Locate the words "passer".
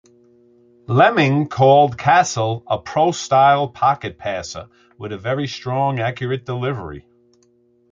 4.17-4.67